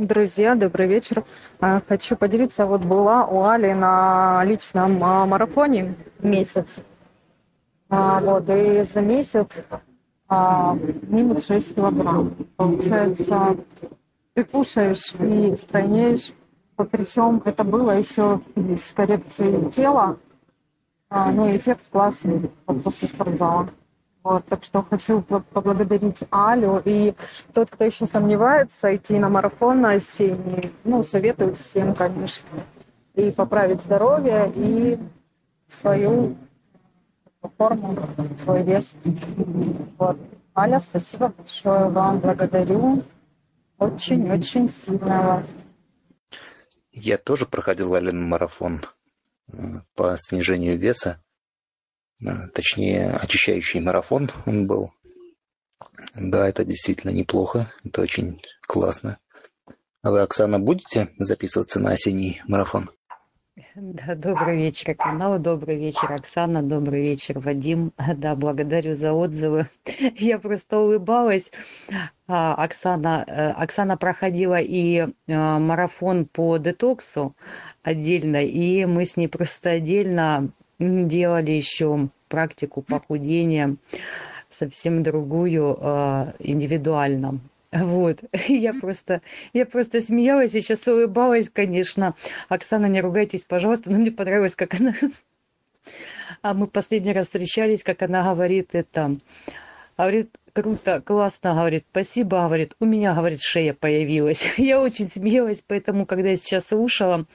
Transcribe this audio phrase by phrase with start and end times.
[0.00, 1.24] Друзья, добрый вечер.
[1.60, 6.76] А, Хочу поделиться, вот была у Али на личном а, марафоне месяц.
[7.90, 9.48] А, Вот, и за месяц
[10.30, 12.34] минус 6 килограмм.
[12.56, 13.58] Получается,
[14.32, 16.32] ты кушаешь и стройнеешь.
[16.76, 20.16] Причем это было еще с коррекцией тела.
[21.10, 23.68] Ну, эффект классный вот после спортзала.
[24.22, 26.82] Вот, так что хочу по- поблагодарить Алю.
[26.84, 27.14] И
[27.54, 32.48] тот, кто еще сомневается, идти на марафон на осенний, ну, советую всем, конечно.
[33.14, 34.98] И поправить здоровье, и
[35.66, 36.36] свою
[37.56, 37.96] форму,
[38.38, 38.94] свой вес.
[39.98, 40.18] Вот.
[40.54, 43.02] Аля, спасибо большое вам, благодарю.
[43.78, 45.54] Очень-очень сильно вас.
[46.92, 48.82] Я тоже проходил Ален марафон
[49.52, 51.22] э, по снижению веса.
[52.54, 54.90] Точнее, очищающий марафон он был.
[56.14, 57.72] Да, это действительно неплохо.
[57.84, 59.18] Это очень классно.
[60.02, 62.90] А вы, Оксана, будете записываться на осенний марафон?
[63.74, 67.92] Да, добрый вечер, канал, добрый вечер, Оксана, добрый вечер, Вадим.
[68.16, 69.68] Да, благодарю за отзывы.
[70.16, 71.50] Я просто улыбалась.
[72.26, 77.36] А, Оксана, э, Оксана проходила и э, марафон по детоксу
[77.82, 83.76] отдельно, и мы с ней просто отдельно делали еще практику похудения,
[84.50, 87.40] совсем другую, э, индивидуально.
[87.72, 89.20] Вот, я просто,
[89.52, 92.14] я просто смеялась и сейчас улыбалась, конечно.
[92.48, 94.94] Оксана, не ругайтесь, пожалуйста, но мне понравилось, как она...
[96.42, 99.16] А мы последний раз встречались, как она говорит это...
[100.00, 104.48] Говорит, круто, классно, говорит, спасибо, говорит, у меня, говорит, шея появилась.
[104.56, 107.26] Я очень смеялась, поэтому, когда я сейчас слушала,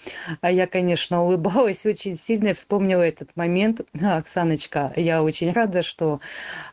[0.42, 3.82] а я, конечно, улыбалась очень сильно вспомнила этот момент.
[4.02, 6.22] Оксаночка, я очень рада, что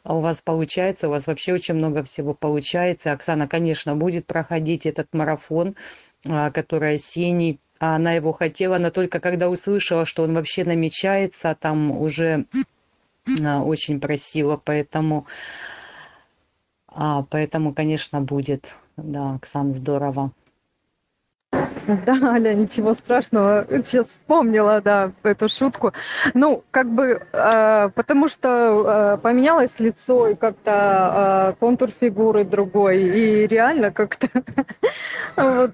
[0.04, 3.12] у вас получается, у вас вообще очень много всего получается.
[3.12, 5.76] Оксана, конечно, будет проходить этот марафон,
[6.24, 7.60] а, который осенний.
[7.78, 12.46] А Она его хотела, но только когда услышала, что он вообще намечается, там уже
[13.44, 15.26] а, очень просила, поэтому,
[16.94, 18.72] а, поэтому, конечно, будет.
[18.96, 20.32] Да, Оксан, здорово.
[22.06, 23.66] Да, Аля, ничего страшного.
[23.68, 25.92] Сейчас вспомнила, да, эту шутку.
[26.32, 33.02] Ну, как бы, э, потому что э, поменялось лицо и как-то э, контур фигуры другой.
[33.02, 34.28] И реально как-то
[35.36, 35.72] вот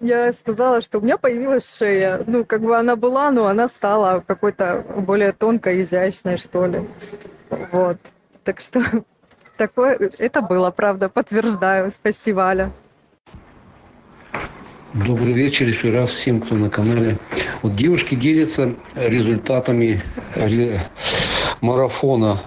[0.00, 2.24] я сказала, что у меня появилась шея.
[2.26, 6.88] Ну, как бы она была, но она стала какой-то более тонкой, изящной, что ли.
[7.70, 7.98] Вот.
[8.42, 8.82] Так что
[9.56, 11.90] такое, это было, правда, подтверждаю.
[11.90, 12.72] Спасибо, Аля.
[14.94, 17.18] Добрый вечер еще раз всем, кто на канале.
[17.62, 20.02] Вот девушки делятся результатами
[20.34, 20.82] ре-
[21.62, 22.42] марафона.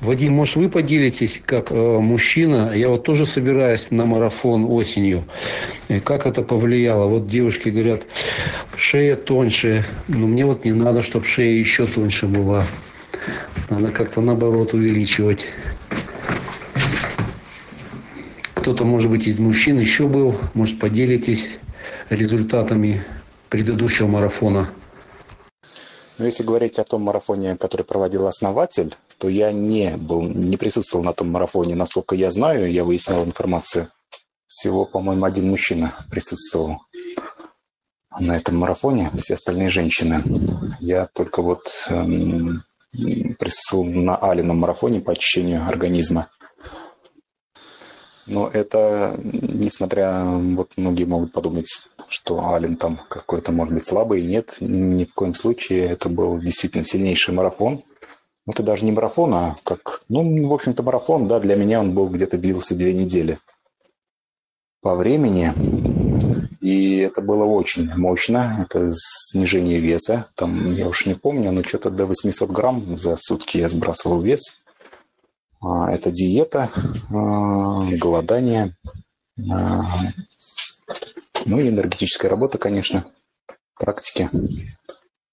[0.00, 5.24] Вадим, может вы поделитесь, как э, мужчина, я вот тоже собираюсь на марафон осенью,
[5.88, 7.04] И как это повлияло?
[7.06, 8.04] Вот девушки говорят,
[8.76, 12.64] шея тоньше, но мне вот не надо, чтобы шея еще тоньше была.
[13.68, 15.46] Надо как-то наоборот увеличивать.
[18.60, 21.48] Кто-то, может быть, из мужчин еще был, может, поделитесь
[22.10, 23.06] результатами
[23.48, 24.70] предыдущего марафона.
[26.18, 31.02] Но если говорить о том марафоне, который проводил основатель, то я не был, не присутствовал
[31.02, 31.74] на том марафоне.
[31.74, 33.88] Насколько я знаю, я выяснял информацию.
[34.46, 36.82] Всего, по-моему, один мужчина присутствовал
[38.18, 40.22] на этом марафоне, все остальные женщины.
[40.80, 42.62] Я только вот эм,
[43.38, 46.28] присутствовал на Алином марафоне по очищению организма.
[48.30, 51.66] Но это, несмотря, вот многие могут подумать,
[52.08, 54.22] что Ален там какой-то, может быть, слабый.
[54.22, 55.86] Нет, ни в коем случае.
[55.86, 57.82] Это был действительно сильнейший марафон.
[58.46, 61.92] Ну, это даже не марафон, а как, ну, в общем-то, марафон, да, для меня он
[61.92, 63.38] был где-то длился две недели
[64.80, 65.52] по времени.
[66.60, 68.64] И это было очень мощно.
[68.68, 70.26] Это снижение веса.
[70.36, 74.62] Там, я уж не помню, но что-то до 800 грамм за сутки я сбрасывал вес.
[75.60, 76.70] А, Это диета,
[77.10, 78.74] а, голодание,
[79.50, 79.84] а,
[81.44, 83.04] ну и энергетическая работа, конечно,
[83.74, 84.30] практики.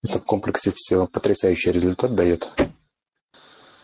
[0.04, 2.50] Это в комплексе все потрясающий результат дает.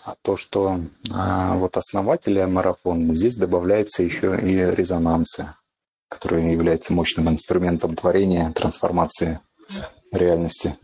[0.05, 5.53] А то, что вот основателя марафона, здесь добавляется еще и резонансы,
[6.09, 9.39] которые являются мощным инструментом творения, трансформации
[10.11, 10.77] реальности.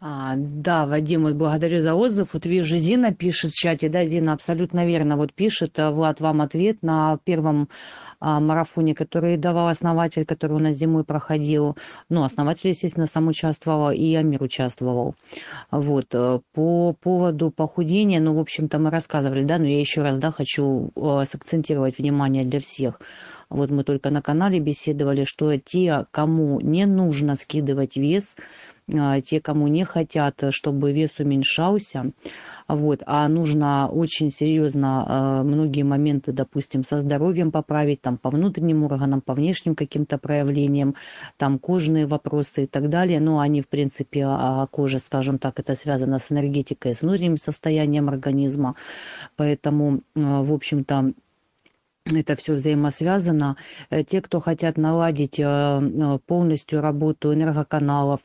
[0.00, 2.32] А, да, Вадим, вот благодарю за отзыв.
[2.32, 5.76] Вот вижу, Зина пишет в чате, да, Зина абсолютно верно вот пишет.
[5.78, 7.68] А, Влад, вам ответ на первом
[8.20, 11.76] а, марафоне, который давал основатель, который у нас зимой проходил.
[12.08, 15.16] Ну, основатель, естественно, сам участвовал, и Амир участвовал.
[15.72, 16.14] Вот.
[16.14, 20.30] э, По поводу похудения, ну, в общем-то, мы рассказывали, да, но я еще раз, да,
[20.30, 23.00] хочу э, сакцентировать внимание для всех.
[23.50, 28.36] вот мы только на канале беседовали, что те, кому не нужно скидывать вес,
[29.24, 32.12] те, кому не хотят, чтобы вес уменьшался,
[32.68, 38.84] вот, а нужно очень серьезно э, многие моменты, допустим, со здоровьем поправить, там, по внутренним
[38.84, 40.94] органам, по внешним каким-то проявлениям,
[41.38, 43.20] там, кожные вопросы и так далее.
[43.20, 48.10] Но они, в принципе, а, кожа, скажем так, это связано с энергетикой, с внутренним состоянием
[48.10, 48.74] организма.
[49.36, 51.14] Поэтому, э, в общем-то,
[52.16, 53.56] это все взаимосвязано.
[53.90, 58.20] Э, те, кто хотят наладить э, э, полностью работу энергоканалов,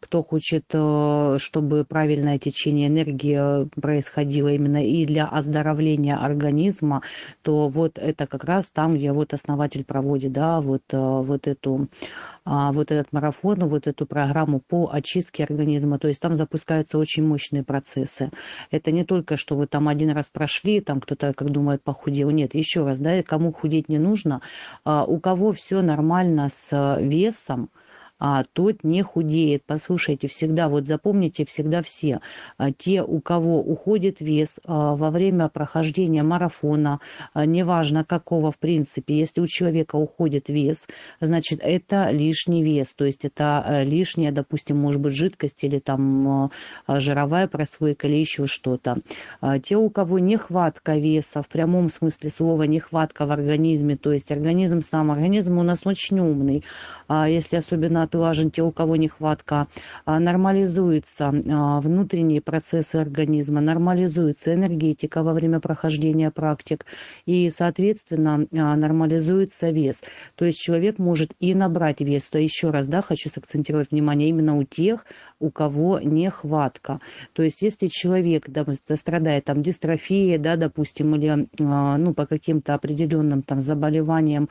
[0.00, 7.02] кто хочет, чтобы правильное течение энергии происходило именно и для оздоровления организма,
[7.42, 11.88] то вот это как раз там, где вот основатель проводит, да, вот, вот эту
[12.50, 15.98] а, вот этот марафон, вот эту программу по очистке организма.
[15.98, 18.30] То есть там запускаются очень мощные процессы.
[18.70, 22.30] Это не только, что вы там один раз прошли, там кто-то, как думает, похудел.
[22.30, 24.40] Нет, еще раз, да, кому худеть не нужно,
[24.82, 27.68] а, у кого все нормально с весом,
[28.18, 29.62] а тот не худеет.
[29.66, 32.20] Послушайте, всегда, вот запомните, всегда все,
[32.56, 37.00] а, те, у кого уходит вес а, во время прохождения марафона,
[37.32, 40.86] а, неважно какого, в принципе, если у человека уходит вес,
[41.20, 46.50] значит, это лишний вес, то есть это лишняя, допустим, может быть, жидкость или там
[46.88, 48.98] жировая прослойка или еще что-то.
[49.62, 54.80] Те, у кого нехватка веса, в прямом смысле слова нехватка в организме, то есть организм
[54.80, 56.64] сам, организм у нас очень умный,
[57.08, 59.68] если особенно отлажен, те, у кого нехватка,
[60.04, 66.86] а, нормализуются а, внутренние процессы организма, нормализуется энергетика во время прохождения практик
[67.26, 70.02] и, соответственно, а, нормализуется вес.
[70.34, 72.24] То есть человек может и набрать вес.
[72.24, 75.04] То еще раз, да, хочу сакцентировать внимание именно у тех,
[75.38, 77.00] у кого нехватка.
[77.34, 78.64] То есть если человек да,
[78.96, 84.48] страдает там дистрофией, да, допустим, или ну, по каким-то определенным там заболеваниям,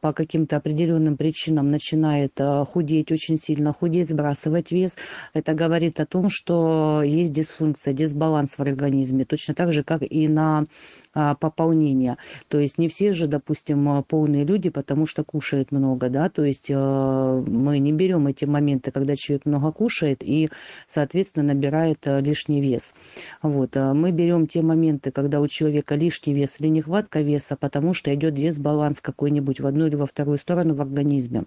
[0.00, 2.38] по каким-то определенным причинам начинает
[2.68, 4.96] худеть, худеть очень сильно, худеть, сбрасывать вес,
[5.34, 10.28] это говорит о том, что есть дисфункция, дисбаланс в организме, точно так же, как и
[10.28, 10.66] на
[11.12, 12.16] а, пополнение.
[12.48, 16.70] То есть не все же, допустим, полные люди, потому что кушают много, да, то есть
[16.70, 20.48] э, мы не берем эти моменты, когда человек много кушает и,
[20.88, 22.94] соответственно, набирает э, лишний вес.
[23.42, 23.76] Вот.
[23.76, 28.34] Мы берем те моменты, когда у человека лишний вес или нехватка веса, потому что идет
[28.34, 31.44] дисбаланс какой-нибудь в одну или во вторую сторону в организме.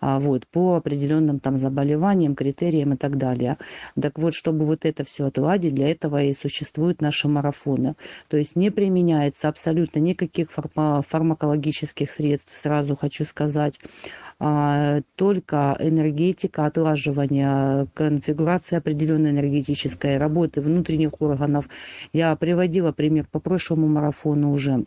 [0.00, 3.58] А, вот, по определенным там заболеваниям, критериям и так далее.
[4.00, 7.94] Так вот, чтобы вот это все отладить, для этого и существуют наши марафоны.
[8.28, 13.78] То есть не применяется абсолютно никаких фарма фармакологических средств, сразу хочу сказать
[14.44, 21.68] а, только энергетика, отлаживание, конфигурация определенной энергетической работы внутренних органов.
[22.12, 24.84] Я приводила пример по прошлому марафону уже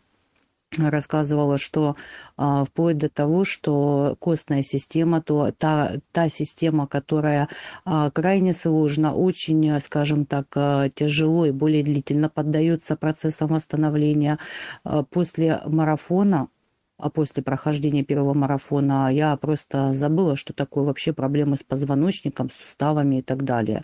[0.77, 1.95] рассказывала, что
[2.37, 7.49] а, вплоть до того, что костная система, то та, та система, которая
[7.85, 14.39] а, крайне сложно, очень, скажем так, а, тяжело и более длительно поддается процессам восстановления,
[14.83, 16.49] а, после марафона
[16.97, 22.53] а после прохождения первого марафона я просто забыла, что такое вообще проблемы с позвоночником, с
[22.53, 23.83] суставами и так далее.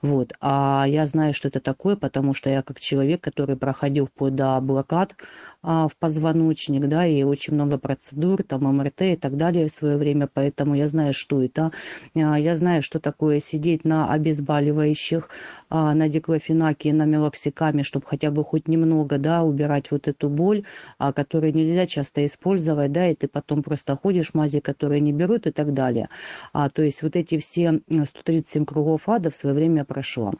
[0.00, 0.32] Вот.
[0.40, 4.60] А я знаю, что это такое, потому что я как человек, который проходил вплоть до
[4.60, 5.16] блокад
[5.62, 10.28] в позвоночник, да, и очень много процедур, там МРТ и так далее в свое время,
[10.32, 11.70] поэтому я знаю, что это.
[12.14, 15.28] А, я знаю, что такое сидеть на обезболивающих,
[15.74, 20.64] а, на диклофенаке на мелоксикаме, чтобы хотя бы хоть немного, да, убирать вот эту боль,
[20.98, 25.46] а, которую нельзя часто использовать, да, и ты потом просто ходишь, мази, которые не берут
[25.46, 26.10] и так далее.
[26.52, 30.32] А, то есть вот эти все 137 кругов ада в свое время прошла.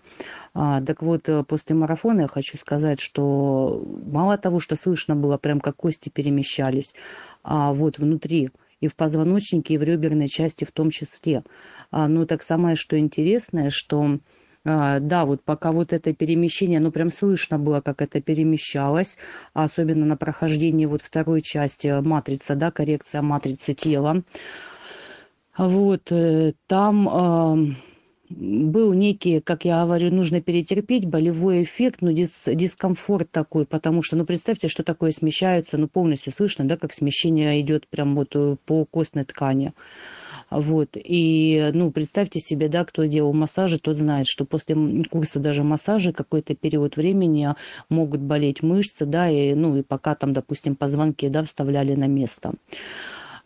[0.55, 5.39] А, так вот, э, после марафона я хочу сказать, что мало того, что слышно было,
[5.39, 6.95] прям как кости перемещались,
[7.43, 11.45] а вот внутри и в позвоночнике, и в реберной части в том числе.
[11.91, 14.19] А, ну, так самое, что интересное, что
[14.65, 19.17] а, да, вот пока вот это перемещение, ну прям слышно было, как это перемещалось,
[19.55, 24.23] особенно на прохождении вот второй части матрицы, да, коррекция матрицы тела.
[25.57, 27.77] Вот, э, там
[28.37, 34.17] был некий, как я говорю, нужно перетерпеть болевой эффект, ну, дис, дискомфорт такой, потому что,
[34.17, 38.57] ну, представьте, что такое смещаются, ну, полностью слышно, да, как смещение идет прям вот э,
[38.65, 39.73] по костной ткани.
[40.51, 40.91] Вот.
[40.95, 44.77] И, ну, представьте себе, да, кто делал массажи, тот знает, что после
[45.11, 47.49] курса даже массажа какой-то период времени
[47.89, 52.53] могут болеть мышцы, да, и, ну, и пока там, допустим, позвонки, да, вставляли на место.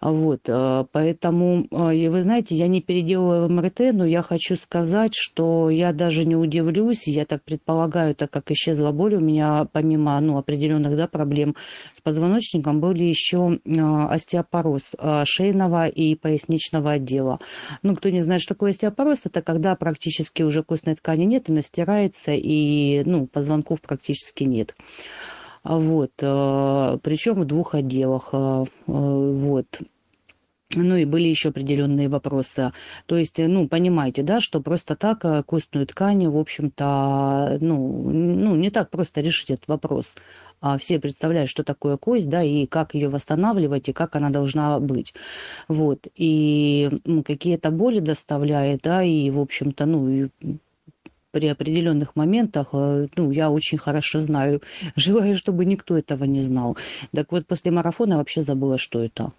[0.00, 5.15] Вот, э, поэтому, э, и вы знаете, я не переделала МРТ, но я хочу сказать,
[5.15, 10.21] что я даже не удивлюсь, я так предполагаю, так как исчезла боль, у меня помимо
[10.21, 11.57] ну, определенных да, проблем
[11.95, 17.41] с позвоночником были еще э, остеопороз шейного и поясничного отдела.
[17.83, 21.62] Ну, кто не знает, что такое остеопороз, это когда практически уже костной ткани нет, она
[21.62, 24.75] стирается, и ну, позвонков практически нет.
[25.68, 28.30] Вот, причем в двух отделах.
[28.87, 29.66] Вот.
[30.75, 32.73] Ну и были еще определенные вопросы.
[33.06, 38.56] То есть, ну, понимаете, да, что просто так э, костную ткань, в общем-то, ну, ну,
[38.56, 40.16] не так просто решить этот вопрос.
[40.61, 44.80] А все представляют, что такое кость, да, и как ее восстанавливать, и как она должна
[44.80, 45.14] быть.
[45.68, 46.08] Вот.
[46.16, 46.90] И
[47.25, 50.30] какие-то боли доставляет, да, и, в общем-то, ну,
[51.37, 54.62] при определенных моментах, э, ну, я очень хорошо знаю.
[54.97, 56.78] Желаю, чтобы никто этого не знал.
[57.14, 59.33] Так вот, после марафона вообще забыла, что это.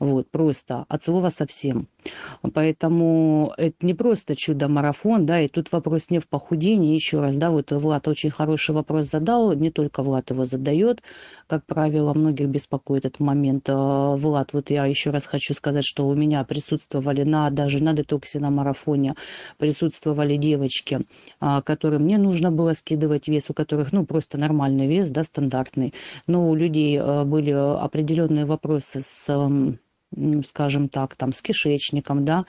[0.00, 1.86] Вот, просто от слова совсем.
[2.54, 7.50] Поэтому это не просто чудо-марафон, да, и тут вопрос не в похудении, еще раз, да,
[7.50, 11.02] вот Влад очень хороший вопрос задал, не только Влад его задает,
[11.46, 13.68] как правило, многих беспокоит этот момент.
[13.68, 17.92] А, Влад, вот я еще раз хочу сказать, что у меня присутствовали на, даже на
[17.92, 19.16] детоксе на марафоне,
[19.58, 21.00] присутствовали девочки,
[21.40, 25.92] а, которым не нужно было скидывать вес, у которых, ну, просто нормальный вес, да, стандартный,
[26.26, 29.28] но у людей а, были определенные вопросы с
[30.44, 32.44] скажем так, там, с кишечником, да,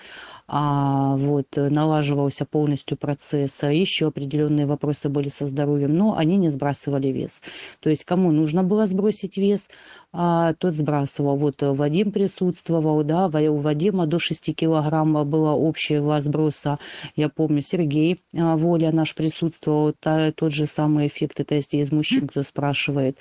[0.48, 7.10] а, вот, налаживался полностью процесс, еще определенные вопросы были со здоровьем, но они не сбрасывали
[7.10, 7.42] вес.
[7.80, 9.70] То есть кому нужно было сбросить вес,
[10.12, 11.38] а, тот сбрасывал.
[11.38, 16.80] Вот Вадим присутствовал, да, у Вадима до 6 килограмм было общего сброса.
[17.16, 21.92] Я помню, Сергей а, Воля наш присутствовал, та, тот же самый эффект, это если из
[21.92, 23.18] мужчин кто спрашивает.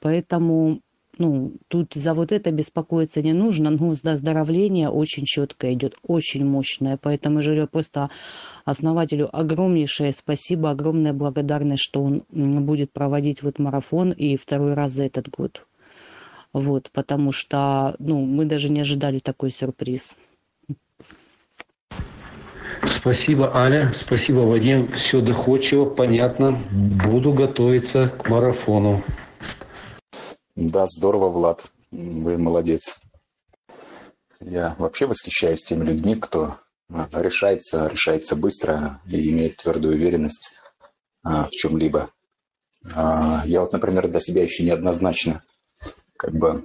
[0.00, 0.80] Поэтому
[1.18, 6.98] ну, тут за вот это беспокоиться не нужно, но оздоровление очень четко идет, очень мощное.
[7.00, 8.10] Поэтому я просто
[8.64, 15.04] основателю огромнейшее спасибо, огромная благодарность, что он будет проводить вот марафон и второй раз за
[15.04, 15.66] этот год.
[16.52, 20.16] Вот, потому что, ну, мы даже не ожидали такой сюрприз.
[23.00, 23.92] Спасибо, Аля.
[23.94, 24.92] Спасибо, Вадим.
[24.92, 26.58] Все доходчиво, понятно.
[27.10, 29.02] Буду готовиться к марафону.
[30.54, 31.70] Да, здорово, Влад.
[31.90, 33.00] Вы молодец.
[34.40, 36.56] Я вообще восхищаюсь теми людьми, кто
[36.90, 40.56] а, решается, решается быстро и имеет твердую уверенность
[41.22, 42.10] а, в чем-либо.
[42.94, 45.42] А, я вот, например, для себя еще неоднозначно
[46.16, 46.64] как бы,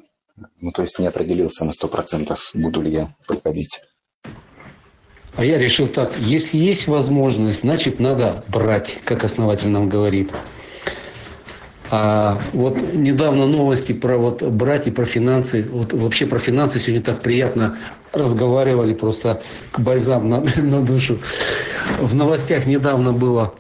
[0.60, 3.82] ну, то есть не определился на сто процентов, буду ли я проходить.
[5.34, 10.32] А я решил так, если есть возможность, значит надо брать, как основатель нам говорит.
[11.90, 17.02] А вот недавно новости про вот брать и про финансы, вот вообще про финансы сегодня
[17.02, 17.78] так приятно
[18.12, 19.42] разговаривали, просто
[19.78, 21.20] бальзам на, на душу.
[22.00, 23.54] В новостях недавно было,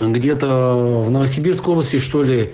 [0.00, 2.52] где-то в Новосибирской области, что ли,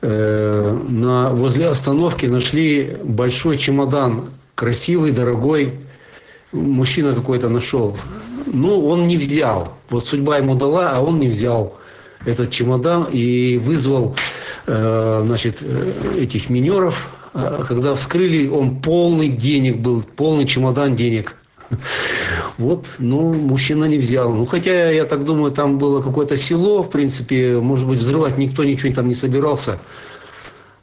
[0.00, 5.80] э, на, возле остановки нашли большой чемодан, красивый, дорогой,
[6.50, 7.96] мужчина какой-то нашел.
[8.46, 9.74] Ну, он не взял.
[9.88, 11.78] Вот судьба ему дала, а он не взял
[12.24, 14.16] этот чемодан и вызвал
[14.66, 16.96] э, значит, э, этих минеров.
[17.34, 21.36] Э, когда вскрыли, он полный денег был, полный чемодан денег.
[22.58, 24.30] Вот, ну, мужчина не взял.
[24.30, 28.62] Ну, хотя, я так думаю, там было какое-то село, в принципе, может быть, взрывать никто
[28.62, 29.80] ничего там не собирался.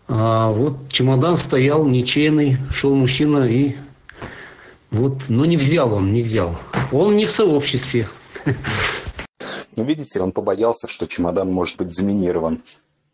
[0.07, 3.75] А вот чемодан стоял ничейный, шел мужчина и
[4.91, 6.57] вот, но не взял он, не взял.
[6.91, 8.09] Он не в сообществе.
[9.75, 12.63] Ну, видите, он побоялся, что чемодан может быть заминирован.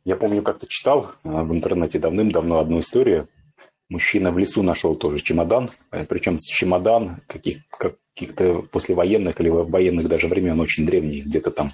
[0.03, 3.27] Я помню, как-то читал а, в интернете давным-давно одну историю.
[3.89, 10.27] Мужчина в лесу нашел тоже чемодан, э, причем чемодан каких- каких-то послевоенных или военных даже
[10.27, 11.71] времен, очень древний, где-то там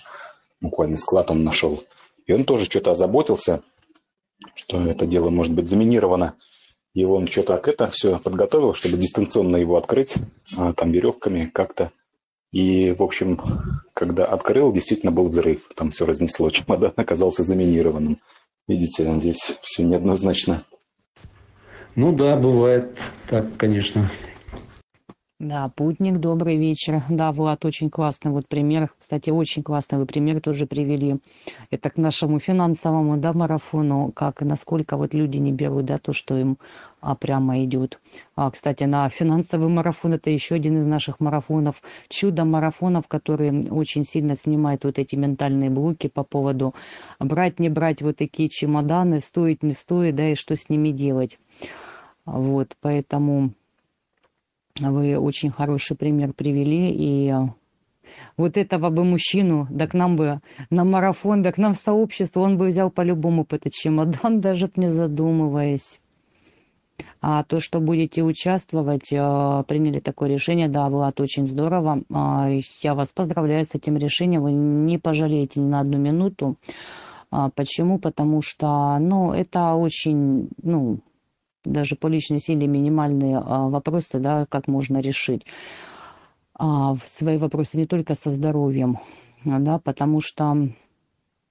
[0.60, 1.82] буквально склад он нашел.
[2.26, 3.62] И он тоже что-то озаботился,
[4.56, 6.36] что это дело может быть заминировано.
[6.94, 10.16] И он что-то это все подготовил, чтобы дистанционно его открыть,
[10.58, 11.92] а, там веревками как-то.
[12.52, 13.40] И, в общем,
[13.94, 15.70] когда открыл, действительно был взрыв.
[15.76, 16.50] Там все разнесло.
[16.52, 18.20] Чемодан оказался заминированным.
[18.68, 20.64] Видите, здесь все неоднозначно.
[21.96, 22.98] Ну да, бывает
[23.30, 24.12] так, конечно.
[25.40, 27.02] Да, путник, добрый вечер.
[27.10, 28.92] Да, Влад, очень классный вот пример.
[29.00, 31.18] Кстати, очень классный вы пример тоже привели.
[31.72, 36.14] Это к нашему финансовому, да, марафону, как и насколько вот люди не берут, да, то,
[36.14, 36.60] что им
[37.02, 38.00] а, прямо идет.
[38.36, 44.36] А, кстати, на финансовый марафон это еще один из наших марафонов, чудо-марафонов, который очень сильно
[44.36, 46.76] снимает вот эти ментальные блоки по поводу
[47.20, 51.40] брать, не брать вот такие чемоданы, стоит, не стоит, да, и что с ними делать.
[52.26, 53.54] Вот, поэтому
[54.80, 57.34] вы очень хороший пример привели, и
[58.38, 60.40] вот этого бы мужчину, да к нам бы
[60.70, 64.70] на марафон, да к нам в сообщество, он бы взял по-любому по этот чемодан, даже
[64.76, 66.00] не задумываясь.
[67.22, 72.04] А то, что будете участвовать, э, приняли такое решение, да, Влад, очень здорово.
[72.14, 72.50] А,
[72.82, 76.58] я вас поздравляю с этим решением, вы не пожалеете ни на одну минуту.
[77.30, 78.00] А, почему?
[78.00, 81.00] Потому что, ну, это очень, ну,
[81.64, 85.46] даже по личной силе минимальные а, вопросы, да, как можно решить
[87.06, 89.00] свои вопросы не только со здоровьем,
[89.44, 90.68] да, потому что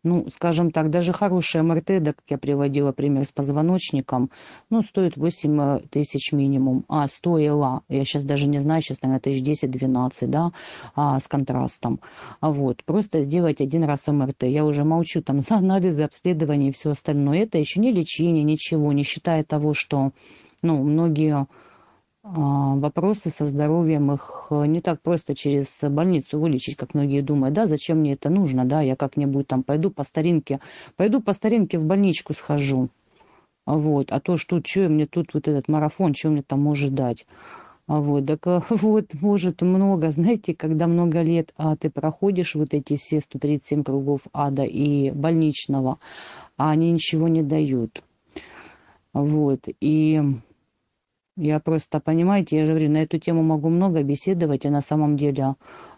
[0.03, 4.31] ну, скажем так, даже хорошая МРТ, да, как я приводила пример с позвоночником,
[4.71, 6.85] ну, стоит 8 э, тысяч минимум.
[6.89, 10.53] А, стоила, я сейчас даже не знаю, сейчас, наверное, тысяч 10-12, да,
[10.95, 12.01] а, с контрастом.
[12.41, 14.45] А вот, просто сделать один раз МРТ.
[14.45, 17.41] Я уже молчу там за анализы, обследования и все остальное.
[17.41, 20.13] Это еще не лечение, ничего, не считая того, что,
[20.63, 21.47] ну, многие
[22.23, 27.67] вопросы со здоровьем, их э, не так просто через больницу вылечить, как многие думают, да,
[27.67, 30.61] зачем мне это нужно, да, я как-нибудь там пойду по старинке,
[30.97, 32.91] пойду по старинке в больничку схожу,
[33.65, 37.27] вот, а то, что, что мне тут вот этот марафон, что мне там может дать,
[37.87, 42.97] вот, так э, вот, может много, знаете, когда много лет а ты проходишь вот эти
[42.97, 45.99] все 137 кругов ада и больничного,
[46.59, 48.05] а они ничего не дают,
[49.15, 50.23] вот, и
[51.41, 55.17] я просто, понимаете, я же говорю, на эту тему могу много беседовать, и на самом
[55.17, 55.57] деле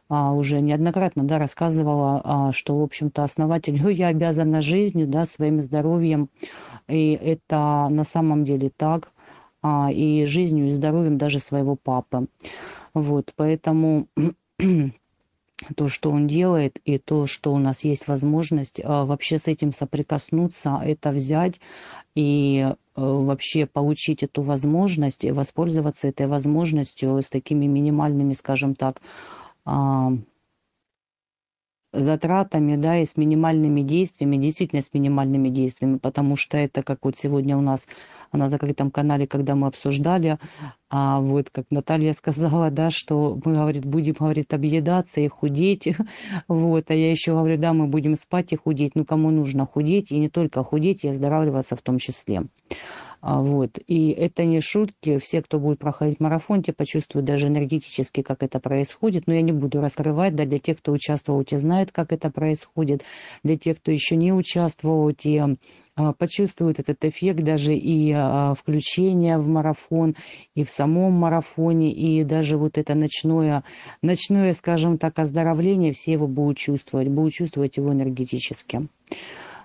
[0.09, 5.61] а, уже неоднократно да, рассказывала, а, что, в общем-то, основатель, я обязана жизнью, да, своим
[5.61, 6.29] здоровьем,
[6.89, 9.11] и это на самом деле так,
[9.63, 12.27] а, и жизнью, и здоровьем даже своего папы.
[12.95, 14.07] Вот, поэтому
[15.77, 19.73] то, что он делает, и то, что у нас есть возможность а, вообще с этим
[19.73, 21.61] соприкоснуться, это взять
[22.15, 29.01] и вообще получить эту возможность и воспользоваться этой возможностью с такими минимальными, скажем так,
[29.65, 30.13] а,
[31.93, 37.17] затратами, да, и с минимальными действиями, действительно с минимальными действиями, потому что это, как вот
[37.17, 37.87] сегодня у нас
[38.33, 40.39] на закрытом канале, когда мы обсуждали,
[40.91, 45.95] а вот как Наталья сказала, да, что мы, говорит, будем, говорит, объедаться и худеть,
[46.49, 50.13] вот, а я еще говорю, да, мы будем спать и худеть, ну, кому нужно худеть,
[50.13, 52.45] и не только худеть, и оздоравливаться в том числе.
[53.23, 53.79] А, вот.
[53.87, 55.19] И это не шутки.
[55.19, 59.29] Все, кто будет проходить марафон, те почувствуют даже энергетически, как это происходит.
[59.29, 60.35] Но я не буду раскрывать.
[60.35, 63.05] Да, для тех, кто участвовал, те знают, как это происходит.
[63.45, 65.57] Для тех, кто еще не участвовал, те
[65.95, 70.17] а, почувствуют этот эффект даже и а, включение в марафон,
[70.57, 73.63] и в самом марафоне, и даже вот это ночное,
[74.03, 78.89] ночное, скажем так, оздоровление, все его будут чувствовать, будут чувствовать его энергетически.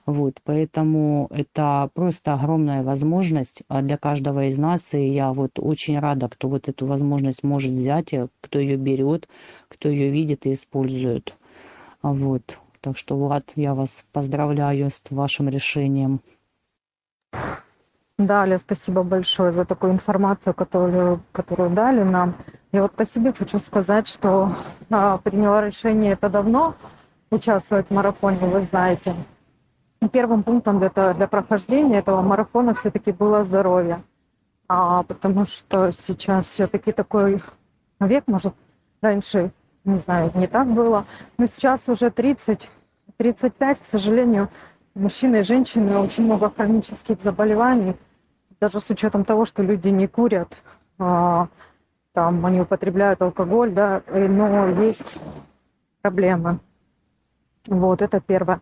[0.08, 6.00] Вот, поэтому это просто огромная возможность а, для каждого из нас, и я вот очень
[6.00, 9.28] рада, кто вот эту возможность может взять, кто ее берет,
[9.68, 11.36] кто ее видит и использует.
[12.02, 16.22] Вот, так что, Влад, я вас поздравляю с вашим решением.
[18.18, 22.34] Да, Аля, спасибо большое за такую информацию, которую, которую дали нам.
[22.72, 24.56] Я вот по себе хочу сказать, что
[24.90, 26.76] а, приняла решение это давно
[27.30, 29.14] участвовать в марафоне, вы знаете
[30.12, 34.04] первым пунктом для, для прохождения этого марафона все-таки было здоровье.
[34.68, 37.42] А, потому что сейчас все-таки такой
[38.00, 38.54] век, может,
[39.02, 39.52] раньше,
[39.86, 41.06] не знаю, не так было,
[41.38, 42.70] но сейчас уже 30,
[43.18, 44.50] 35, к сожалению,
[44.94, 47.96] мужчины и женщины очень много хронических заболеваний,
[48.60, 50.58] даже с учетом того, что люди не курят,
[51.00, 51.48] а,
[52.14, 55.18] там они употребляют алкоголь, да, но есть
[56.02, 56.60] проблемы.
[57.68, 58.62] Вот, это первое.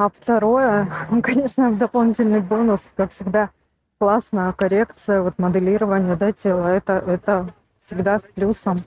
[0.00, 3.50] А второе, ну, конечно, дополнительный бонус, как всегда,
[3.98, 7.46] классная коррекция, вот моделирование да, тела, это, это
[7.80, 8.78] всегда с плюсом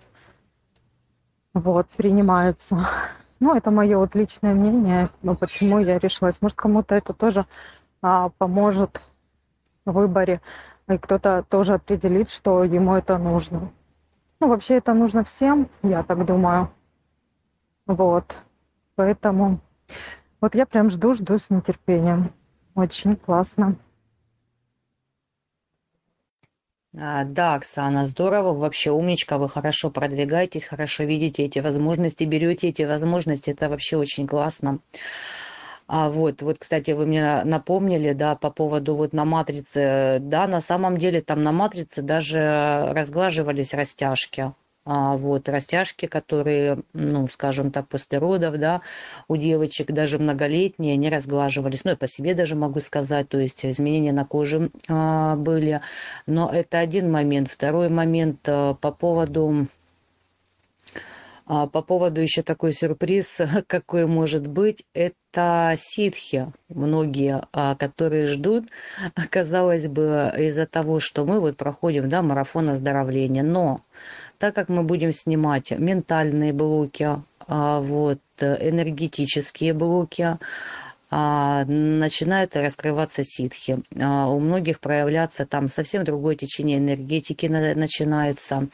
[1.54, 2.89] вот, принимается.
[3.39, 6.38] Ну, это мое вот личное мнение, но почему я решилась.
[6.39, 7.45] Может, кому-то это тоже
[8.02, 9.02] а, поможет
[9.84, 10.39] в выборе,
[10.88, 13.69] и кто-то тоже определит, что ему это нужно.
[14.39, 16.71] Ну, вообще это нужно всем, я так думаю.
[17.86, 18.34] Вот.
[18.95, 19.60] Поэтому
[20.43, 22.29] вот я прям жду, жду с нетерпением.
[22.75, 23.77] Очень классно.
[26.99, 32.84] А, да, Оксана, здорово, вообще умничка, вы хорошо продвигаетесь, хорошо видите эти возможности, берете эти
[32.84, 34.79] возможности, это вообще очень классно.
[35.88, 40.60] А вот, вот, кстати, вы мне напомнили, да, по поводу вот на матрице, да, на
[40.60, 44.51] самом деле там на матрице даже разглаживались растяжки,
[44.86, 48.82] а, вот, растяжки, которые, ну, скажем так, после родов, да,
[49.28, 53.65] у девочек даже многолетние, не разглаживались, ну, я по себе даже могу сказать, то есть
[53.65, 55.82] изменения на коже а, были,
[56.26, 57.50] но это один момент.
[57.50, 59.67] Второй момент а, по поводу
[61.46, 66.52] а, по поводу еще такой сюрприз, какой может быть, это ситхи.
[66.69, 68.69] Многие, а, которые ждут,
[69.30, 73.43] казалось бы, из-за того, что мы вот проходим да, марафон оздоровления.
[73.43, 73.82] Но
[74.43, 77.08] так как мы будем снимать ментальные блоки,
[77.47, 80.38] а, вот, энергетические блоки,
[81.10, 83.77] а, начинает раскрываться ситхи.
[83.97, 88.67] А, у многих проявляться там совсем другое течение энергетики начинается.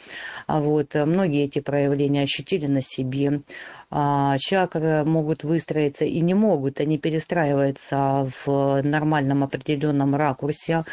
[0.47, 3.41] Вот, многие эти проявления ощутили на себе.
[3.91, 10.83] А, чакры могут выстроиться и не могут, они перестраиваются в нормальном определенном ракурсе.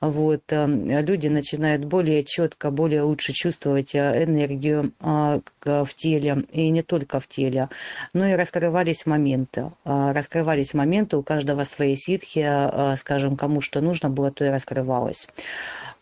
[0.00, 0.42] Вот.
[0.50, 6.82] Э, люди начинают более четко, более лучше чувствовать э, энергию а, в теле, и не
[6.82, 7.68] только в теле,
[8.12, 9.70] но и раскрывались моменты.
[9.84, 15.28] А, раскрывались моменты, у каждого свои ситхи, скажем, кому что нужно было, то и раскрывалось.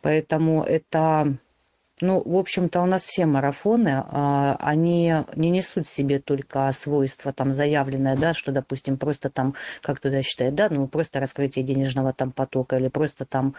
[0.00, 1.36] Поэтому это
[2.00, 7.32] ну, в общем-то, у нас все марафоны, а, они не несут в себе только свойства
[7.32, 12.12] там заявленное, да, что, допустим, просто там, как туда считает, да, ну, просто раскрытие денежного
[12.12, 13.54] там потока или просто там,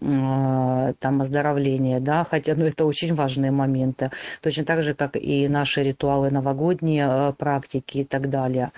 [0.00, 4.10] а, там оздоровление, да, хотя, ну, это очень важные моменты.
[4.42, 8.72] Точно так же, как и наши ритуалы новогодние, а, практики и так далее.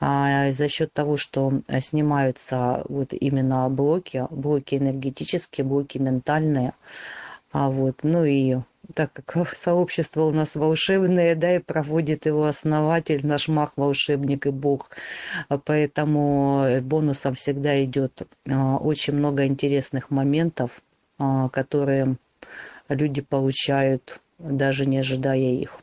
[0.00, 6.72] А за счет того, что снимаются вот именно блоки, блоки энергетические, блоки ментальные,
[7.54, 8.56] а вот, ну и
[8.94, 14.50] так как сообщество у нас волшебное, да, и проводит его основатель, наш мах, волшебник и
[14.50, 14.90] бог.
[15.64, 20.82] Поэтому бонусом всегда идет а, очень много интересных моментов,
[21.16, 22.16] а, которые
[22.88, 25.78] люди получают, даже не ожидая их.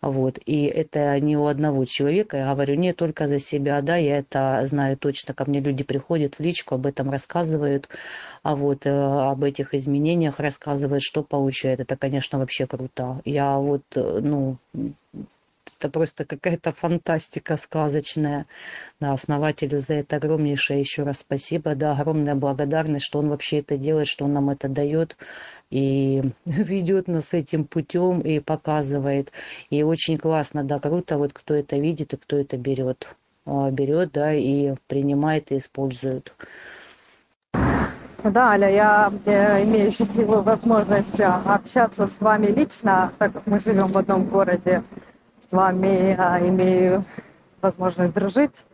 [0.00, 0.38] Вот.
[0.46, 4.64] И это не у одного человека, я говорю не только за себя, да, я это
[4.66, 7.88] знаю точно, ко мне люди приходят в личку, об этом рассказывают,
[8.44, 11.80] а вот э, об этих изменениях рассказывают, что получают.
[11.80, 13.20] Это, конечно, вообще круто.
[13.24, 14.58] Я вот, э, ну,
[15.76, 18.46] это просто какая-то фантастика сказочная.
[19.00, 21.74] Да, основателю за это огромнейшее еще раз спасибо.
[21.74, 25.16] Да, огромная благодарность, что он вообще это делает, что он нам это дает
[25.70, 29.32] и ведет нас этим путем и показывает.
[29.70, 33.08] И очень классно, да, круто, вот кто это видит и кто это берет.
[33.46, 36.32] А, берет, да, и принимает и использует.
[38.24, 43.86] Да, Аля, я, я имею счастливую возможность общаться с вами лично, так как мы живем
[43.86, 44.82] в одном городе.
[45.48, 47.04] С вами а, имею
[47.62, 48.64] возможность дружить,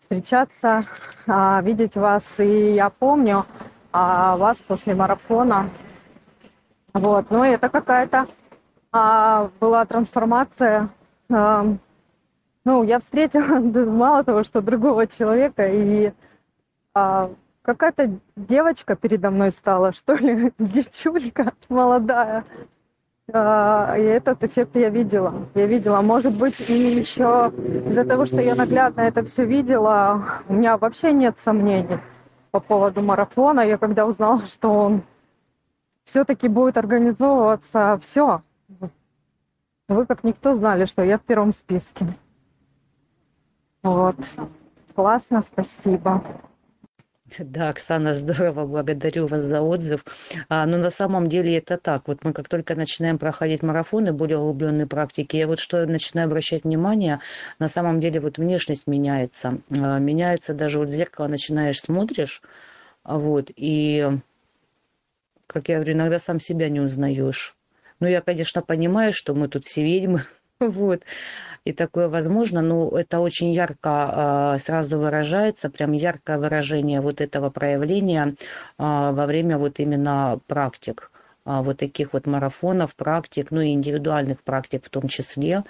[0.00, 0.82] встречаться,
[1.26, 2.24] а, видеть вас.
[2.38, 3.44] И я помню
[3.92, 5.68] а, вас после марафона
[6.94, 8.26] вот, ну это какая-то
[8.92, 10.88] а, была трансформация.
[11.30, 11.66] А,
[12.64, 16.12] ну, я встретила мало того, что другого человека, и
[16.94, 17.30] а,
[17.62, 22.44] какая-то девочка передо мной стала, что ли, девчулька молодая.
[23.32, 25.46] А, и этот эффект я видела.
[25.54, 27.52] Я видела, может быть, и еще
[27.86, 32.00] из-за того, что я наглядно это все видела, у меня вообще нет сомнений
[32.50, 33.60] по поводу марафона.
[33.60, 35.02] Я когда узнала, что он
[36.04, 38.42] все-таки будет организовываться все.
[39.88, 42.06] Вы как никто знали, что я в первом списке.
[43.82, 44.16] Вот.
[44.94, 46.22] Классно, спасибо.
[47.38, 50.04] Да, Оксана, здорово, благодарю вас за отзыв.
[50.48, 52.08] А, но на самом деле это так.
[52.08, 56.64] Вот мы как только начинаем проходить марафоны, более углубленные практики, я вот что начинаю обращать
[56.64, 57.20] внимание,
[57.58, 59.58] на самом деле вот внешность меняется.
[59.70, 62.42] А, меняется даже вот в зеркало начинаешь, смотришь,
[63.04, 64.08] вот, и
[65.52, 67.56] как я говорю, иногда сам себя не узнаешь.
[67.98, 70.22] Ну, я, конечно, понимаю, что мы тут все ведьмы,
[70.60, 71.02] вот,
[71.64, 77.50] и такое возможно, но это очень ярко э, сразу выражается, прям яркое выражение вот этого
[77.50, 78.34] проявления э,
[78.78, 81.10] во время вот именно практик,
[81.44, 85.64] э, вот таких вот марафонов, практик, ну и индивидуальных практик в том числе.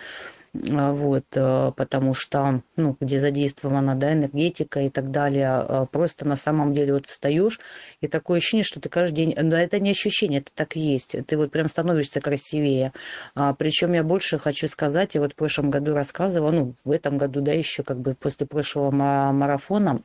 [0.52, 6.26] А, вот, э, потому что, ну, где задействована, да, энергетика и так далее, а, просто
[6.26, 7.60] на самом деле вот встаешь,
[8.00, 11.14] и такое ощущение, что ты каждый день, да, это не ощущение, это так и есть,
[11.26, 12.92] ты вот прям становишься красивее,
[13.36, 17.16] а, причем я больше хочу сказать, я вот в прошлом году рассказывала, ну, в этом
[17.16, 20.02] году, да, еще как бы после прошлого марафона,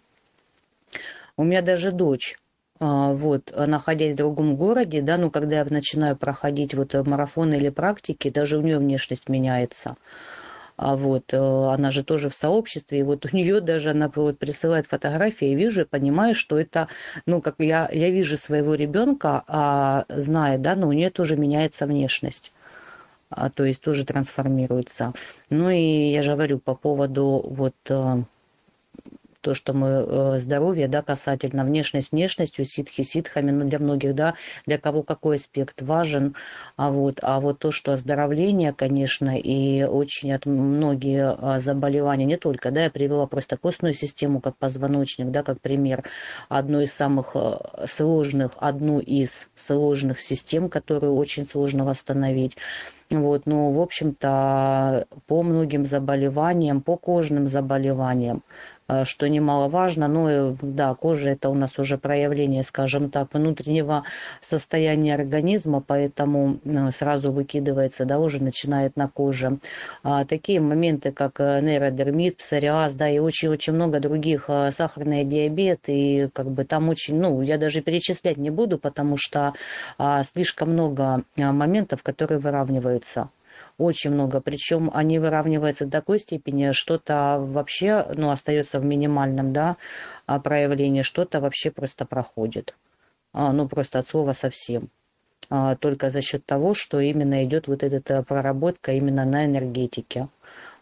[1.37, 2.37] у меня даже дочь,
[2.79, 8.29] вот, находясь в другом городе, да, ну, когда я начинаю проходить вот марафоны или практики,
[8.29, 9.95] даже у нее внешность меняется
[10.77, 14.39] а вот, э, она же тоже в сообществе, и вот у нее даже она вот
[14.39, 16.89] присылает фотографии, я вижу и понимаю, что это,
[17.25, 21.85] ну, как я, я вижу своего ребенка, а, зная, да, но у нее тоже меняется
[21.87, 22.53] внешность.
[23.29, 25.13] а, то есть тоже трансформируется.
[25.49, 28.23] Ну и я же говорю по поводу вот э,
[29.45, 34.33] то, что мы э, здоровье, да, касательно внешность внешностью, ситхи ситхами, ну, для многих, да,
[34.65, 36.33] для кого какой аспект важен,
[36.77, 42.37] а вот, а вот то, что оздоровление, конечно, и очень от многие а, заболевания, не
[42.37, 46.03] только, да, я привела просто костную систему как позвоночник, да, как пример,
[46.49, 52.57] одну из самых э, сложных, одну из сложных систем, которую очень сложно восстановить.
[53.11, 58.41] Вот, ну, в общем-то, по многим заболеваниям, по кожным заболеваниям,
[59.03, 60.07] что немаловажно.
[60.07, 64.03] Ну, да, кожа это у нас уже проявление, скажем так, внутреннего
[64.41, 69.57] состояния организма, поэтому э, сразу выкидывается, да, уже начинает на коже.
[70.03, 76.29] А, такие моменты, как э, нейродермит, псориаз, да, и очень-очень много других, сахарный диабет, и
[76.33, 79.53] как бы там очень, ну, я даже перечислять не буду, потому что
[79.97, 83.29] а, слишком много моментов, которые выравниваются
[83.77, 84.41] очень много.
[84.41, 89.77] Причем они выравниваются до такой степени, что-то вообще ну, остается в минимальном да,
[90.25, 92.75] а, проявлении, что-то вообще просто проходит.
[93.33, 94.89] А, ну, просто от слова совсем.
[95.49, 100.29] А, только за счет того, что именно идет вот эта проработка именно на энергетике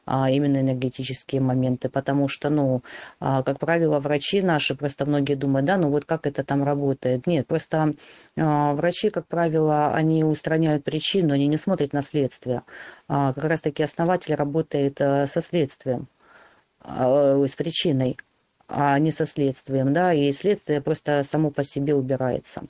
[0.05, 2.81] именно энергетические моменты, потому что, ну,
[3.19, 7.27] а, как правило, врачи наши, просто многие думают, да, ну вот как это там работает.
[7.27, 7.93] Нет, просто
[8.37, 12.63] а, врачи, как правило, они устраняют причину, они не смотрят на следствие.
[13.07, 16.07] А, как раз-таки основатель работает а, со следствием,
[16.81, 18.17] а, с причиной,
[18.67, 22.63] а не со следствием, да, и следствие просто само по себе убирается.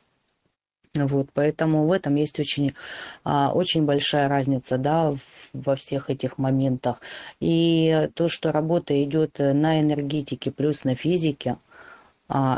[0.96, 2.76] Вот, поэтому в этом есть очень,
[3.24, 5.16] а, очень большая разница да,
[5.52, 7.02] во всех этих моментах.
[7.40, 11.58] И то, что работа идет на энергетике плюс на физике–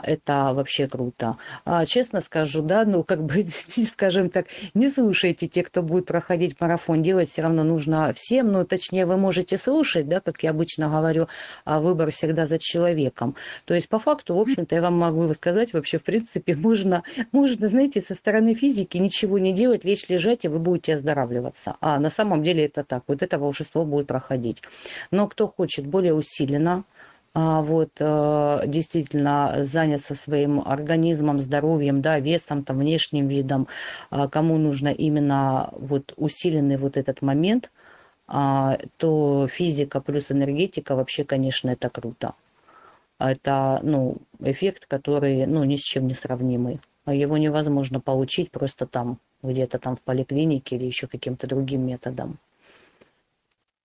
[0.03, 1.35] это вообще круто.
[1.65, 6.59] А, честно скажу, да, ну, как бы, скажем так, не слушайте те, кто будет проходить
[6.61, 10.87] марафон, делать все равно нужно всем, ну, точнее, вы можете слушать, да, как я обычно
[10.87, 11.27] говорю,
[11.65, 13.35] а выбор всегда за человеком.
[13.65, 17.67] То есть, по факту, в общем-то, я вам могу сказать, вообще, в принципе, можно, можно,
[17.67, 21.75] знаете, со стороны физики ничего не делать, лечь, лежать, и вы будете оздоравливаться.
[21.81, 24.61] А на самом деле это так, вот это волшебство будет проходить.
[25.11, 26.85] Но кто хочет более усиленно, а,
[27.35, 33.67] вот, э, действительно заняться своим организмом, здоровьем, да, весом, там, внешним видом,
[34.09, 37.71] а, кому нужно именно вот усиленный вот этот момент,
[38.27, 42.35] а, то физика плюс энергетика вообще, конечно, это круто.
[43.19, 46.79] Это, ну, эффект, который, ну, ни с чем не сравнимый.
[47.05, 52.39] Его невозможно получить просто там, где-то там в поликлинике или еще каким-то другим методом.